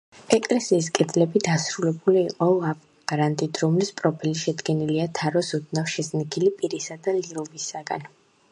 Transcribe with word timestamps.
ეკლესიის 0.35 0.85
კედლები 0.99 1.41
დასრულებული 1.47 2.23
იყო 2.29 2.47
ლავგარდნით, 2.63 3.61
რომლის 3.65 3.93
პროფილი 4.01 4.33
შედგენილია 4.41 5.05
თაროს, 5.21 5.53
ოდნავ 5.59 5.93
შეზნექილი 5.97 6.53
პირისა 6.63 6.99
და 7.09 7.15
ლილვისაგან. 7.21 8.09